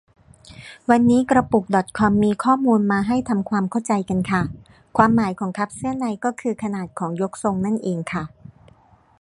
[0.89, 4.41] วันนี้กระปุกดอทคอมมีข้อมูลมาให้ทำความเข้าใจกันค่ะ
[4.97, 8.23] ความหมายของ คัพเสื้อใน ก็คือขนาดของยกทรงนั่นเองค่ะ